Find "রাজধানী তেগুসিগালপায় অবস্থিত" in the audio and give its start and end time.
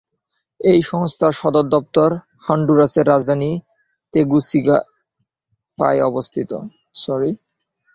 3.07-6.51